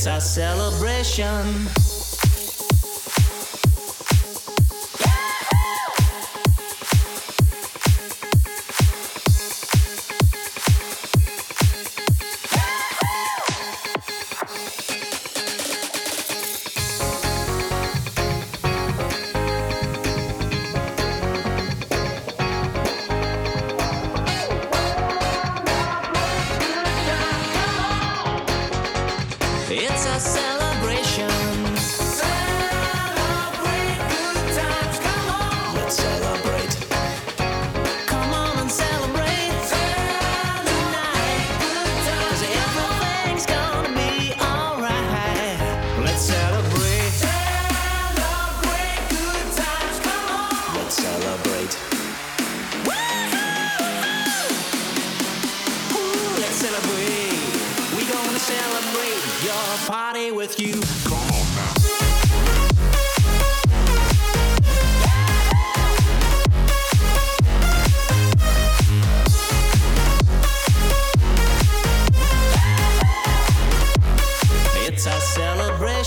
It's 0.00 0.06
a 0.06 0.18
celebration. 0.18 1.89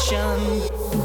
passion. 0.04 1.03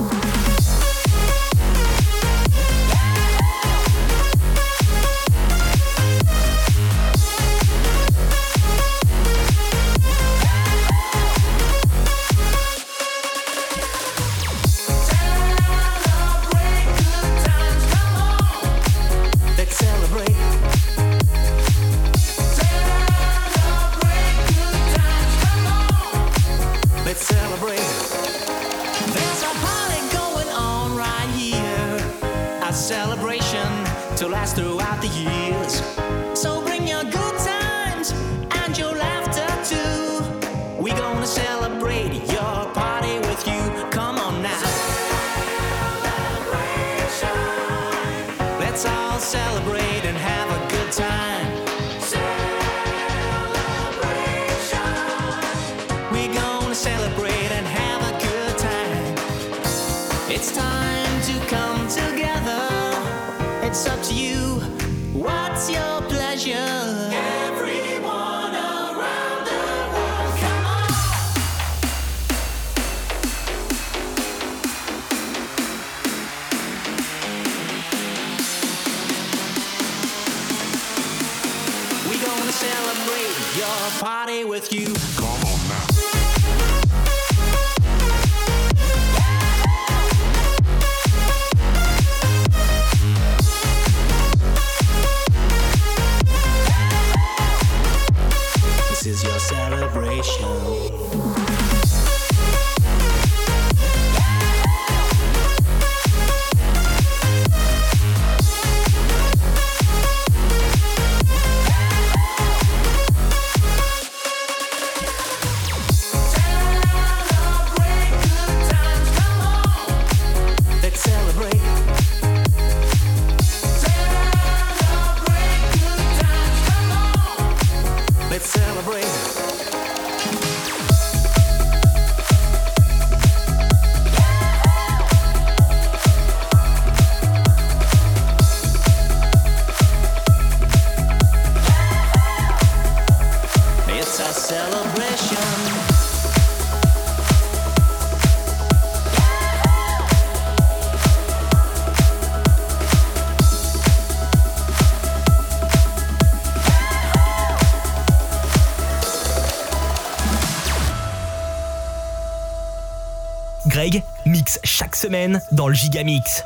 dans 165.53 165.69
le 165.69 165.75
Gigamix. 165.75 166.45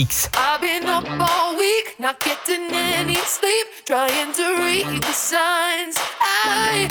Mix. 0.00 0.30
I've 0.32 0.62
been 0.62 0.86
up 0.86 1.04
all 1.20 1.58
week, 1.58 1.96
not 1.98 2.20
getting 2.20 2.72
any 2.72 3.16
sleep, 3.16 3.66
trying 3.84 4.32
to 4.32 4.46
read 4.56 5.02
the 5.02 5.12
signs. 5.12 5.96
I 6.20 6.90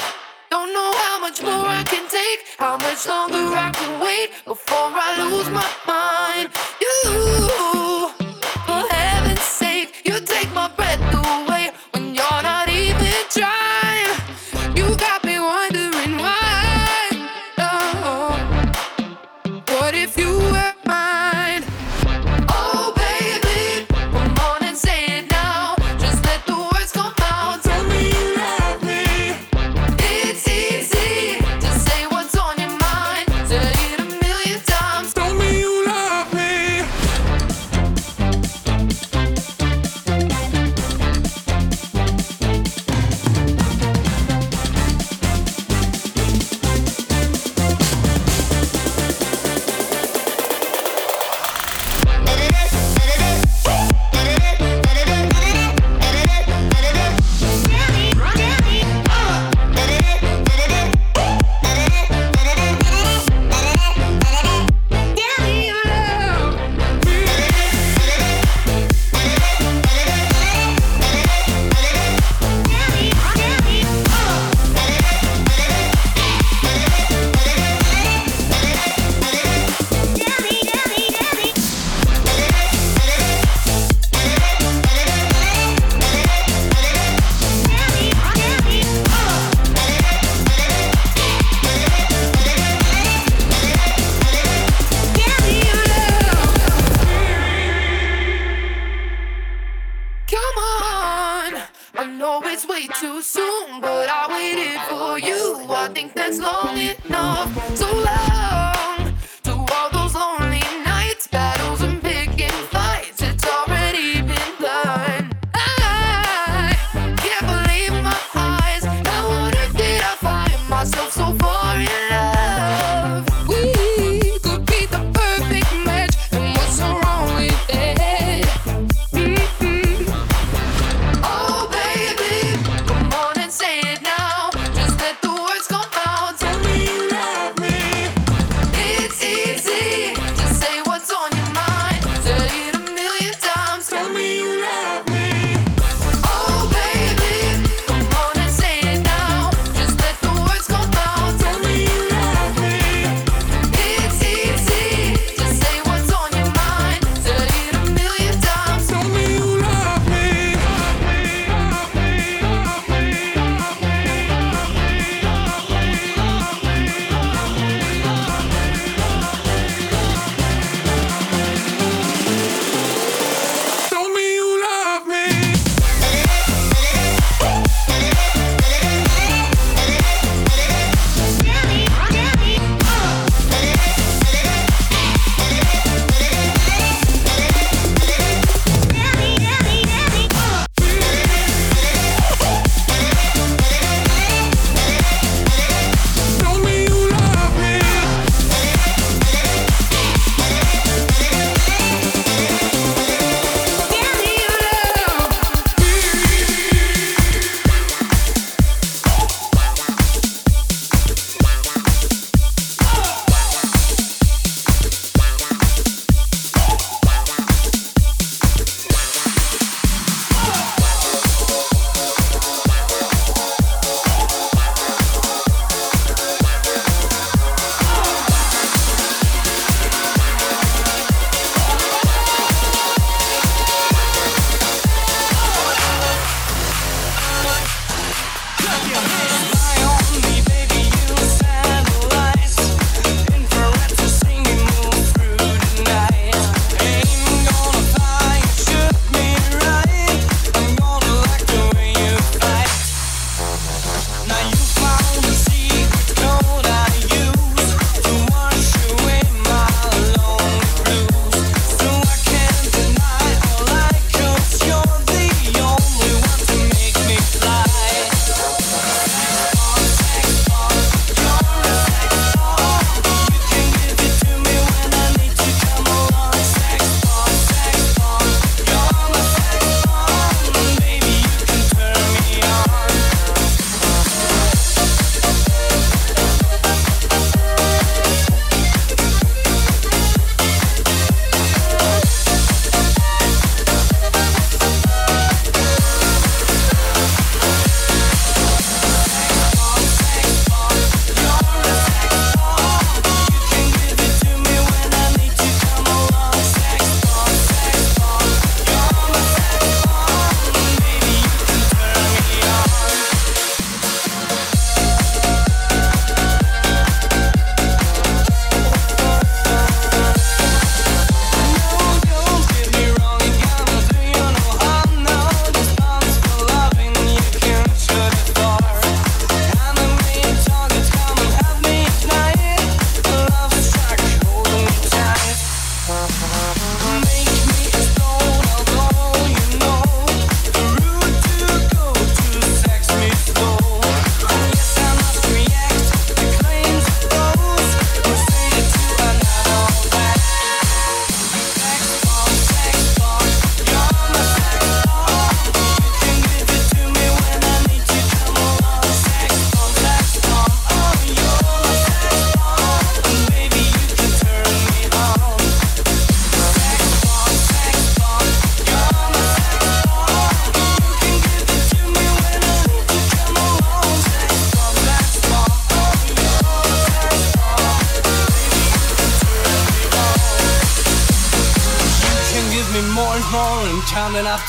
don't 0.52 0.72
know 0.72 0.92
how 1.04 1.20
much 1.20 1.42
more 1.42 1.66
I 1.66 1.82
can 1.86 2.08
take, 2.08 2.42
how 2.60 2.78
much 2.78 3.08
longer 3.08 3.56
I 3.58 3.72
can 3.72 4.00
wait 4.00 4.30
before 4.46 4.92
I 4.94 5.24
lose 5.24 5.50
my 5.50 5.70
mind. 5.88 6.50
You 6.80 8.19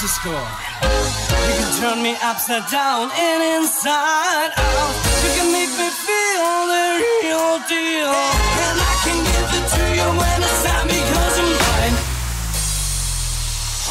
to 0.00 0.08
score. 0.08 0.32
You 0.32 1.54
can 1.60 1.72
turn 1.78 2.02
me 2.02 2.16
upside 2.22 2.64
down 2.70 3.10
and 3.12 3.42
inside 3.60 4.50
out. 4.56 4.94
You 5.20 5.30
can 5.36 5.52
make 5.52 5.68
me 5.76 5.88
feel 5.92 6.50
the 6.72 6.86
real 7.04 7.60
deal. 7.68 8.16
And 8.64 8.76
I 8.80 8.94
can 9.04 9.18
give 9.28 9.48
it 9.60 9.66
to 9.76 9.84
you 9.98 10.08
when 10.16 10.38
it's 10.40 10.64
time 10.64 10.86
because 10.88 11.36
I'm 11.42 11.52
mine. 11.52 11.96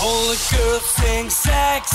All 0.01 0.23
the 0.33 0.39
girls 0.49 0.85
sing 0.97 1.29
sex. 1.29 1.85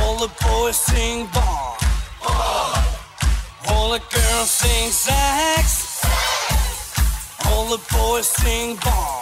All 0.00 0.16
the 0.16 0.32
boys 0.40 0.76
sing 0.76 1.26
ball. 1.26 1.76
All 3.68 3.90
the 3.92 4.00
girls 4.00 4.50
sing 4.50 4.90
sex. 4.90 6.00
All 7.44 7.66
the 7.68 7.82
boys 7.92 8.26
sing 8.30 8.76
ball. 8.76 9.13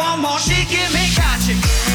one 0.00 0.20
more, 0.20 0.38
she 0.38 0.64
give 0.64 0.92
me 0.94 1.04
catching. 1.14 1.89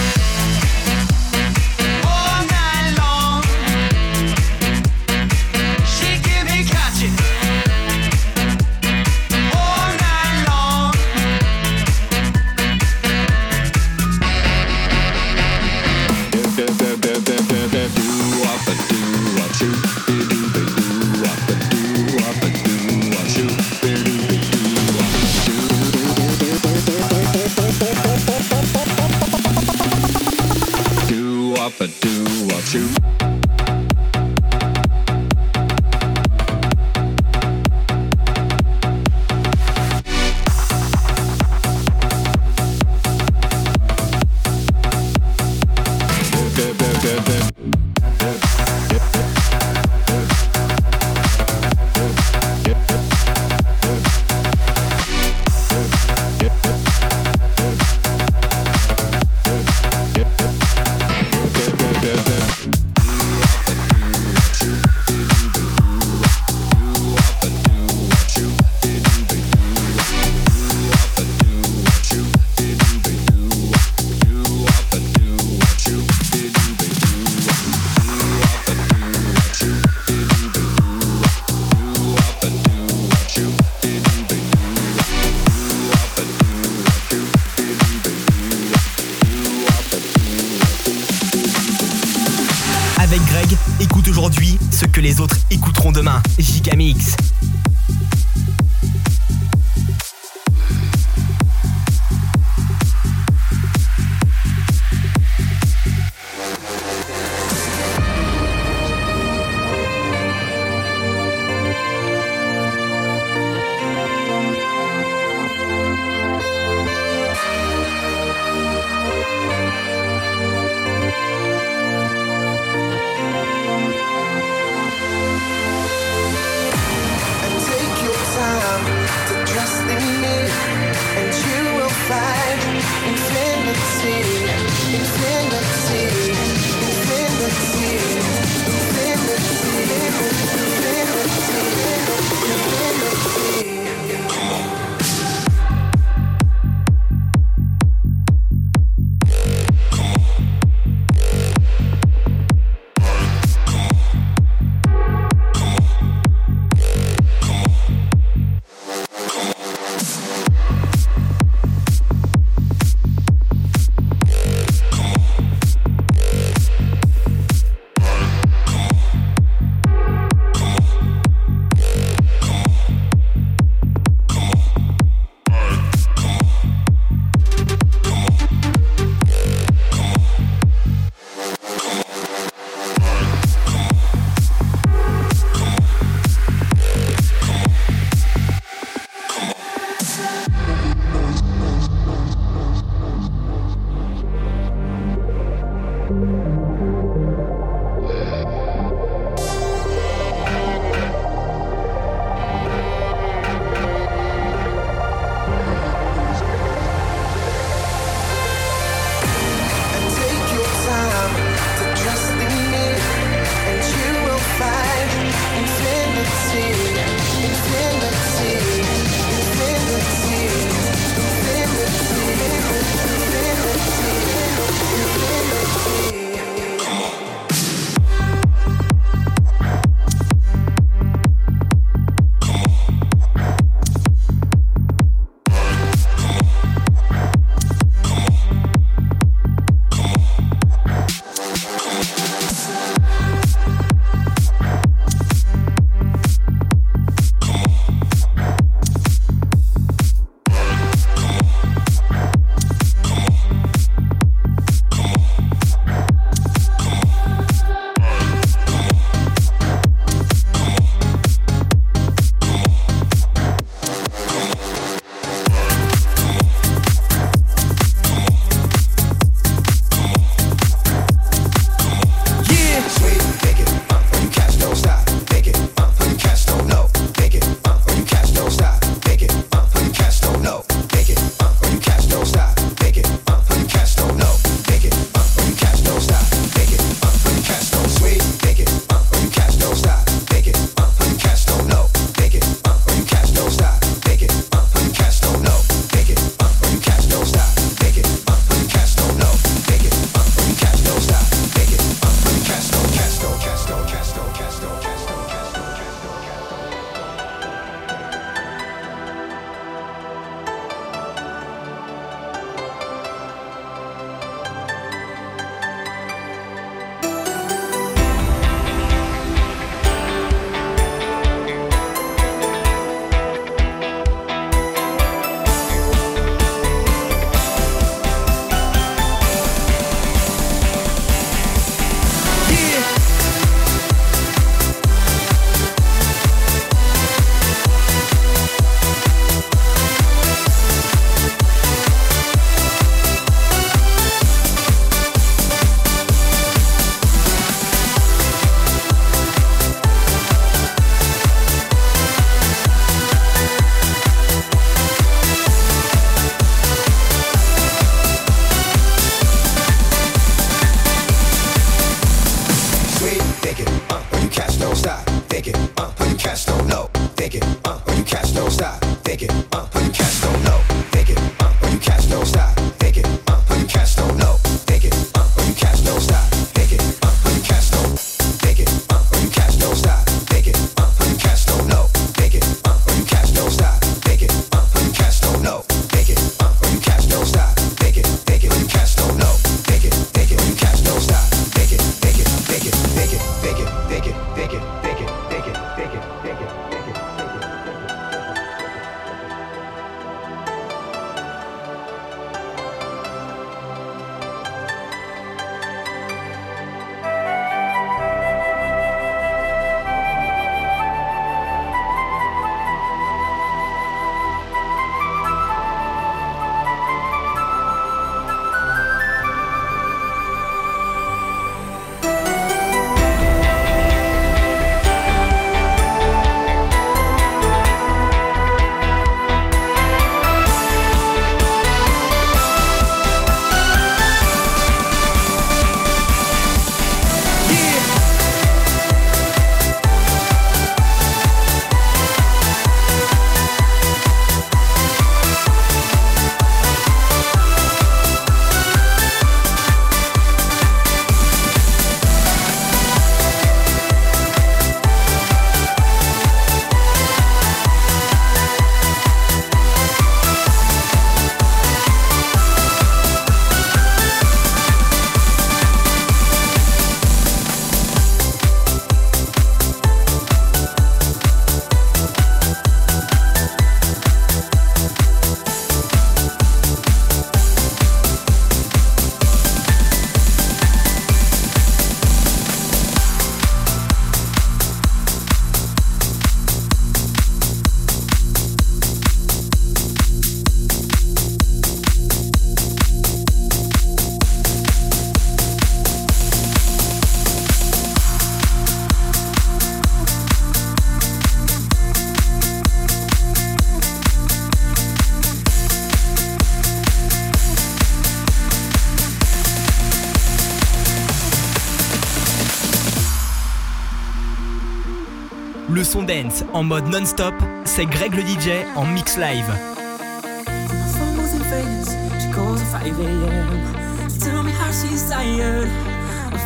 son 515.85 516.03
dance 516.03 516.43
en 516.53 516.63
mode 516.63 516.87
non-stop, 516.87 517.33
c'est 517.63 517.85
Greg 517.85 518.13
le 518.15 518.21
DJ 518.21 518.65
en 518.75 518.85
mix 518.85 519.17
live. 519.17 519.51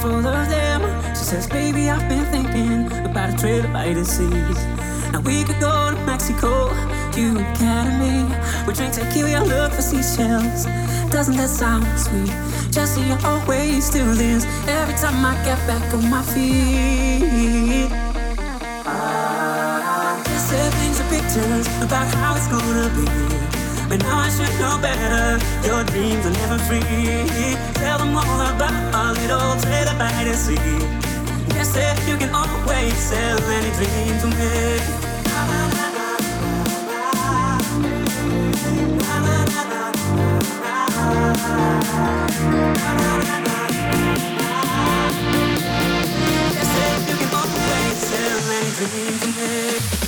full 0.02 0.25
of 0.25 0.49
them. 0.49 0.82
She 1.13 1.23
says, 1.23 1.47
Baby, 1.47 1.89
I've 1.89 2.08
been 2.08 2.25
thinking 2.32 2.86
about 3.06 3.34
a 3.34 3.38
trip 3.38 3.71
by 3.73 3.93
the 3.93 4.06
seas. 4.06 4.60
Now 5.12 5.21
we 5.21 5.43
could 5.43 5.60
to 5.60 5.97
Mexico, 6.06 6.69
you 7.17 7.38
Academy. 7.39 8.23
We 8.65 8.73
drink 8.73 8.93
tequila, 8.93 9.43
look 9.43 9.73
for 9.73 9.82
seashells. 9.82 10.65
Doesn't 11.12 11.36
that 11.38 11.49
sound 11.49 11.84
sweet? 11.99 12.32
Jesse, 12.71 13.02
you 13.02 13.17
always 13.25 13.89
do 13.89 14.13
this. 14.15 14.45
Every 14.67 14.95
time 14.95 15.25
I 15.25 15.34
get 15.43 15.60
back 15.67 15.93
on 15.93 16.10
my 16.10 16.21
feet. 16.23 18.09
pictures 21.39 21.67
about 21.82 22.08
how 22.15 22.36
it's 22.36 22.47
gonna 22.47 22.89
be. 22.95 23.06
But 23.89 23.99
now 23.99 24.19
I 24.19 24.30
should 24.30 24.54
know 24.60 24.78
better. 24.82 25.43
Your 25.65 25.84
dreams 25.86 26.25
are 26.25 26.36
never 26.41 26.58
free. 26.67 27.56
Tell 27.75 27.97
them 27.97 28.15
all 28.15 28.41
about 28.41 28.95
our 28.95 29.13
little 29.13 29.56
play 29.63 29.84
that 29.84 29.97
by 29.97 30.23
the 30.23 30.36
sea. 30.36 30.56
They 31.54 31.63
said 31.63 31.97
you 32.08 32.17
can 32.17 32.34
always 32.34 32.95
sell 32.97 33.39
any 33.58 33.71
dream 33.78 34.19
to 34.21 34.28
me. 34.28 34.80
Just 46.56 46.71
say 46.75 46.91
you 47.10 47.15
can 47.21 47.32
always 47.39 47.97
sell 48.10 48.39
any 48.58 48.71
Dream 48.80 49.19
to 49.19 49.28
me. 49.28 49.99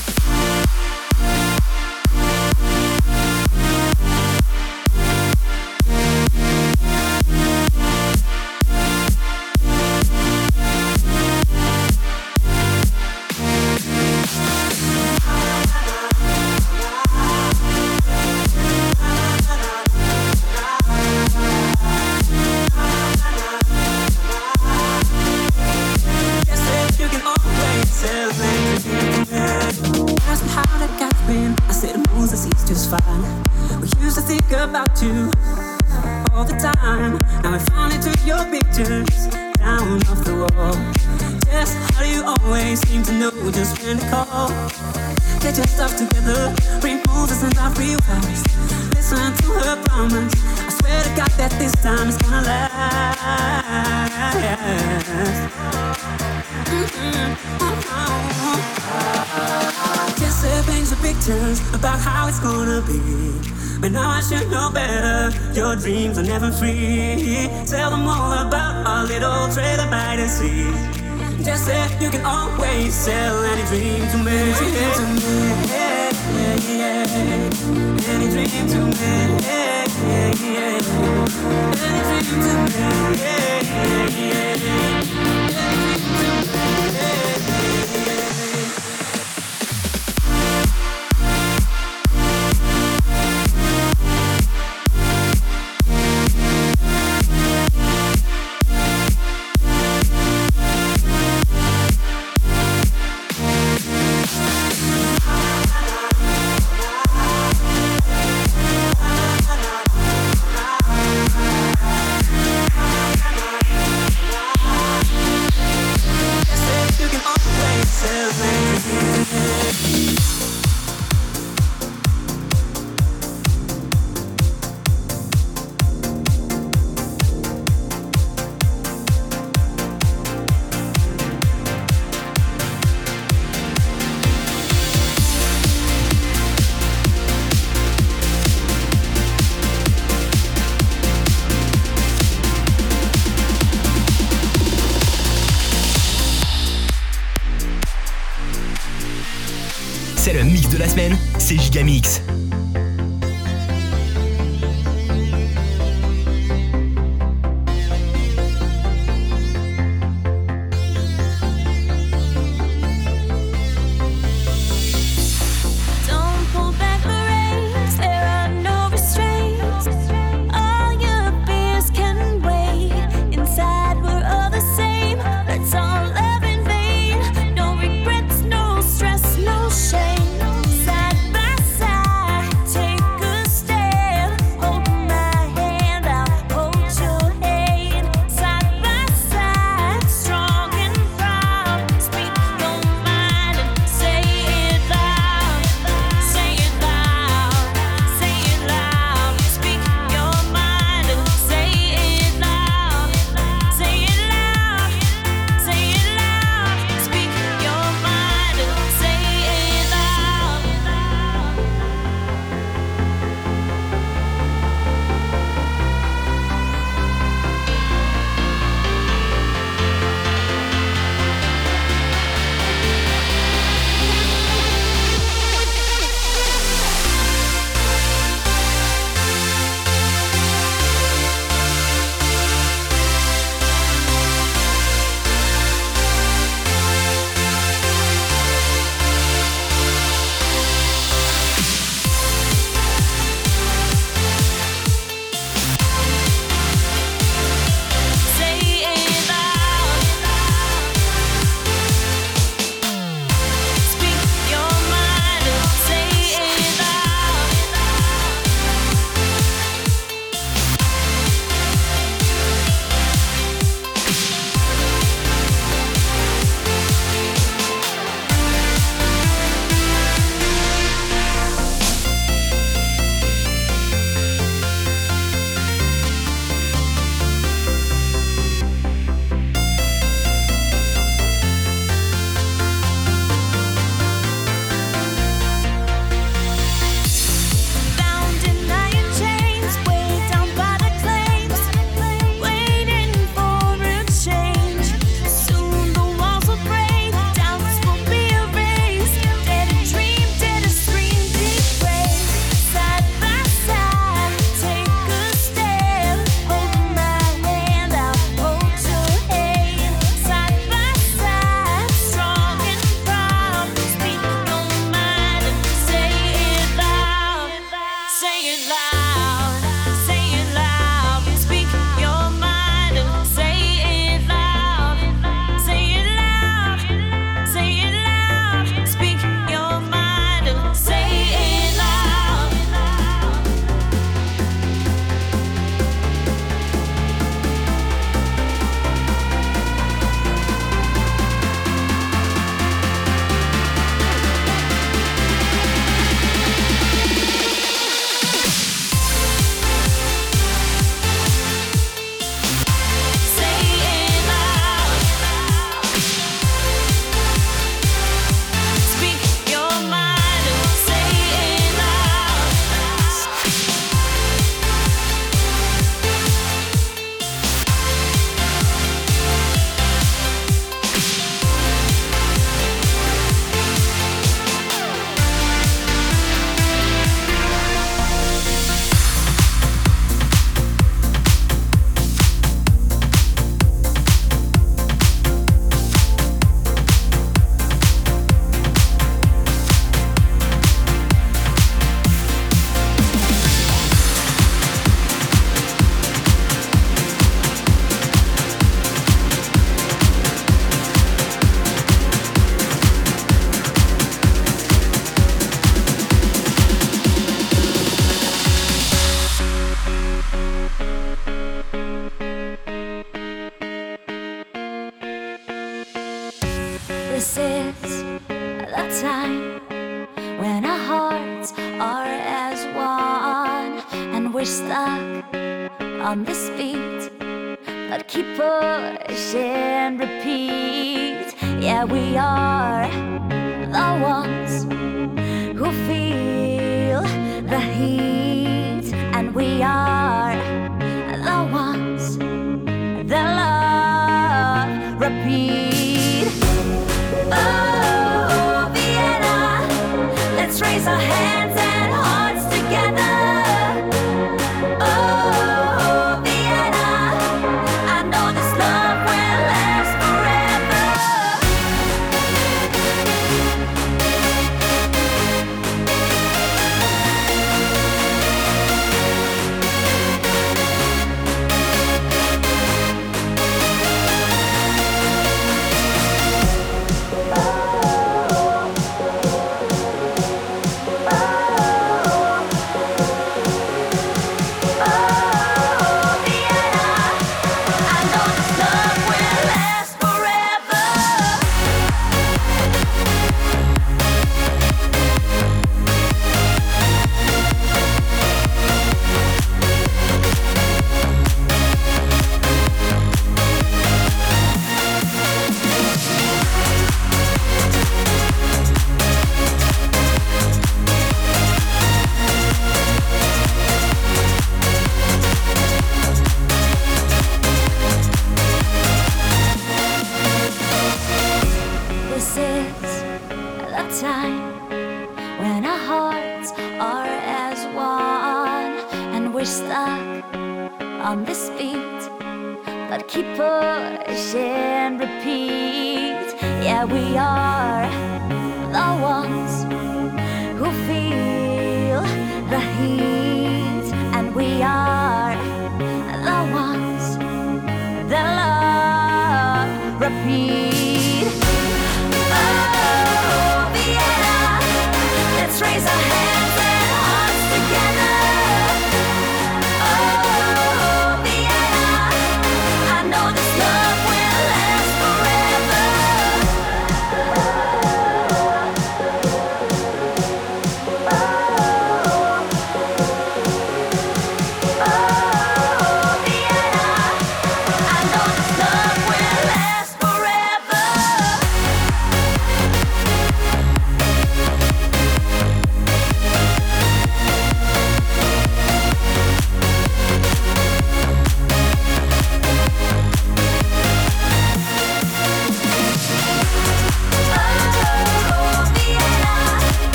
feet. 550.24 550.61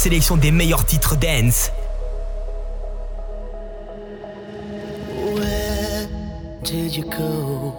sélection 0.00 0.38
des 0.38 0.50
meilleurs 0.50 0.86
titres 0.86 1.14
dance. 1.14 1.70
Where 5.34 6.08
did 6.64 6.96
you 6.96 7.04
go? 7.04 7.74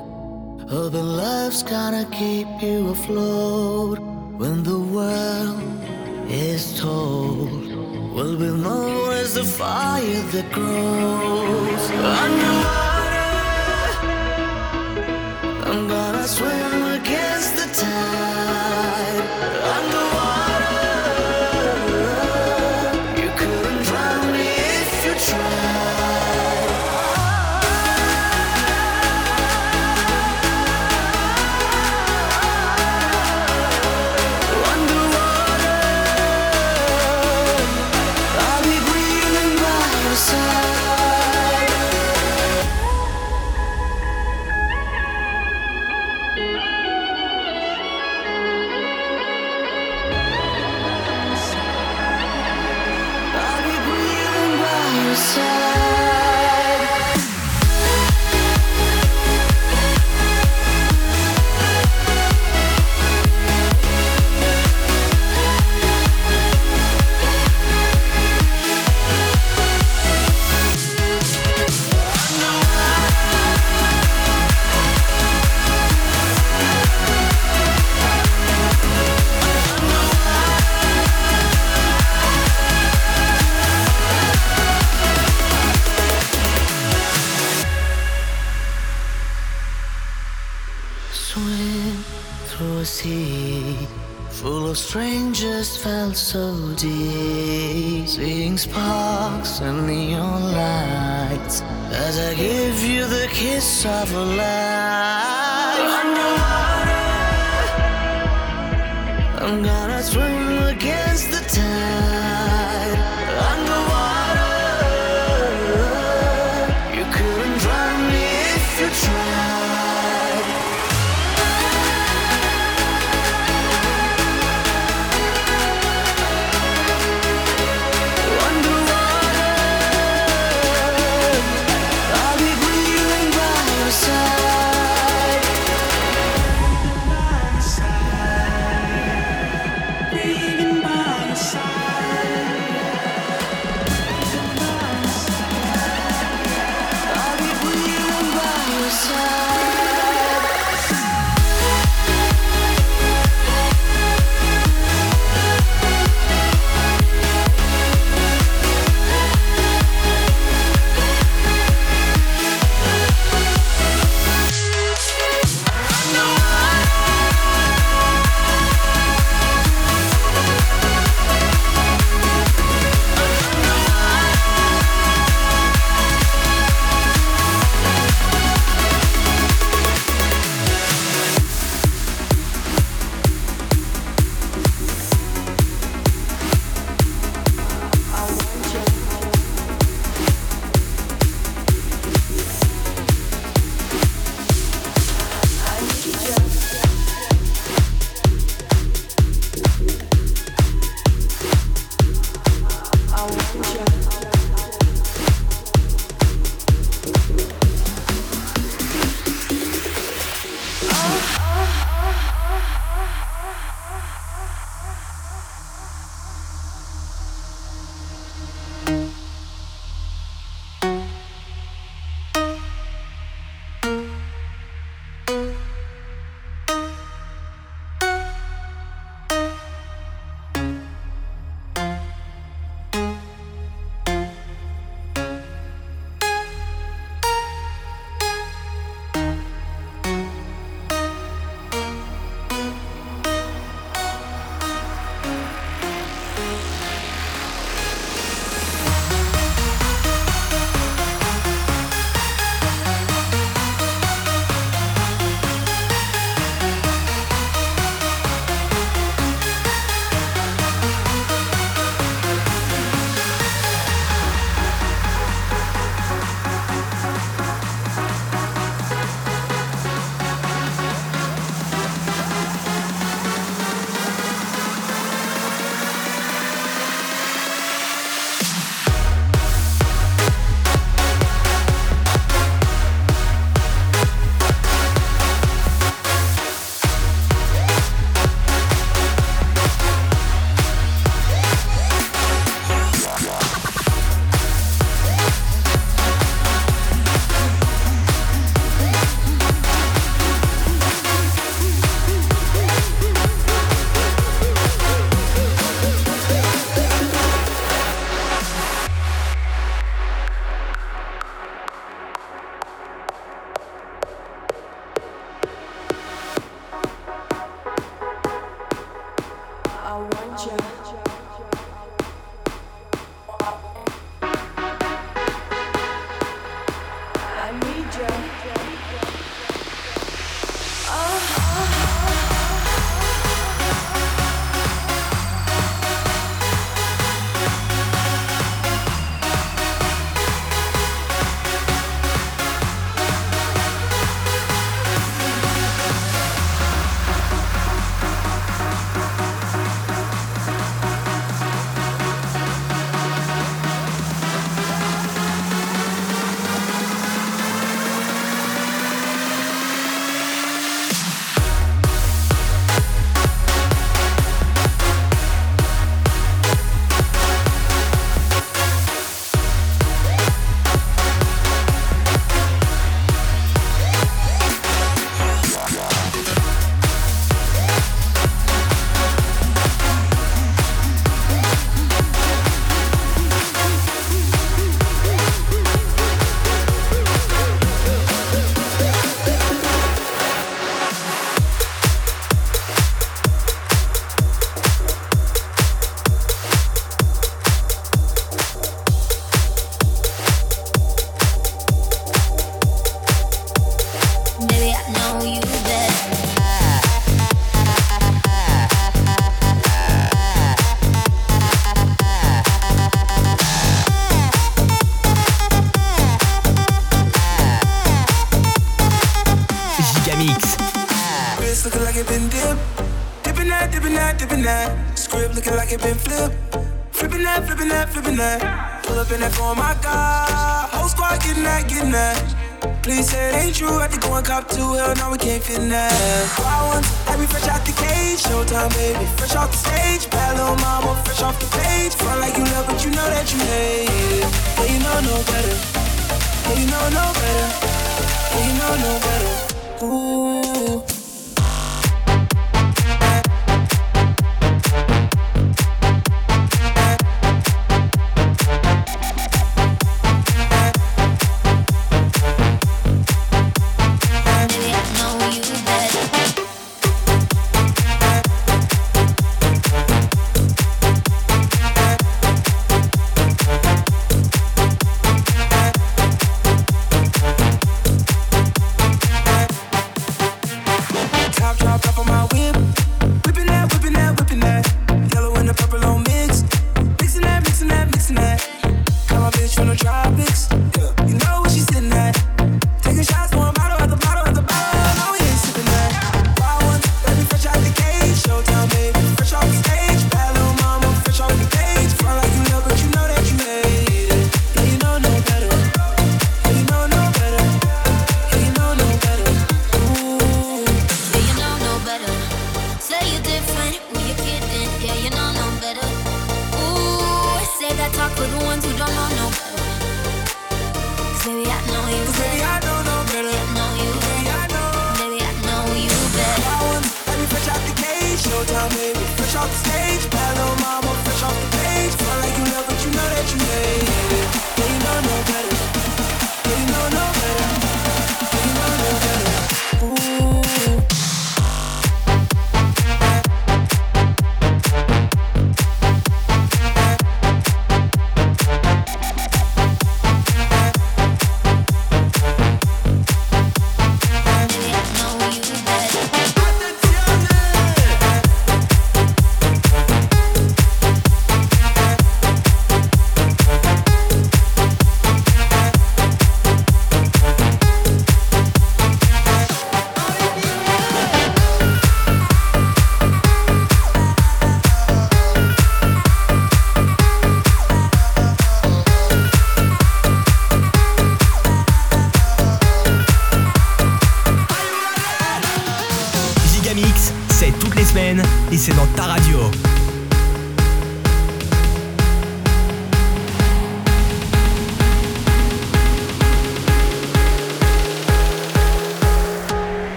Other 0.70 1.02
love's 1.02 1.64
gonna 1.64 2.06
keep 2.12 2.48
you 2.62 2.92
afloat 2.92 3.98
when 4.38 4.62
the 4.62 4.78
world 4.78 5.60
is 6.30 6.80
told. 6.80 7.50
Will 8.14 8.38
be 8.38 8.52
known 8.52 9.14
as 9.14 9.34
the 9.34 9.44
fire 9.44 10.22
that 10.32 10.52
grows. 10.52 11.90
I. 11.90 12.81